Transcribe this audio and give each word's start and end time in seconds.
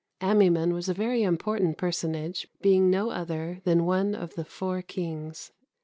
Amaimon 0.19 0.73
was 0.73 0.89
a 0.89 0.95
very 0.95 1.21
important 1.21 1.77
personage, 1.77 2.47
being 2.59 2.89
no 2.89 3.11
other 3.11 3.61
than 3.65 3.85
one 3.85 4.15
of 4.15 4.33
the 4.33 4.43
four 4.45 4.81
kings. 4.81 5.51